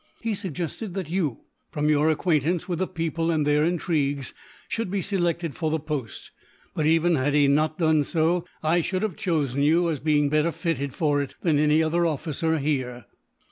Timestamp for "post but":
5.79-6.87